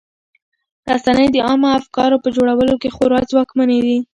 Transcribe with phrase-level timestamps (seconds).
[0.91, 3.97] رسنۍ د عامه افکارو په جوړولو کې خورا ځواکمنې دي.